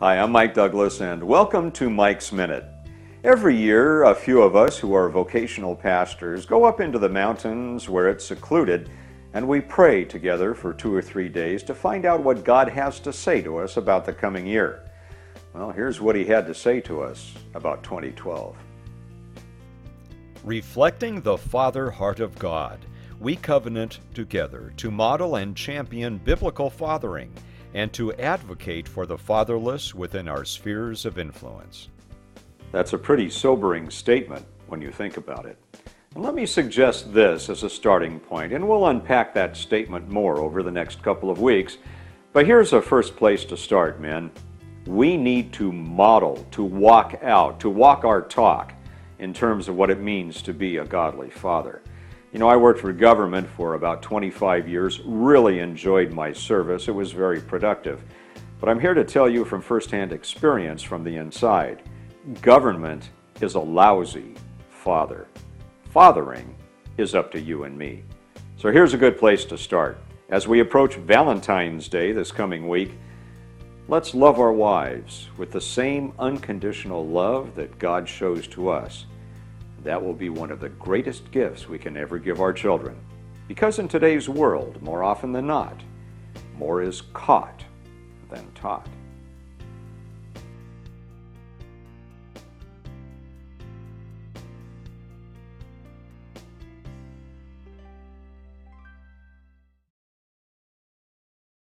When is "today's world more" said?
83.88-85.02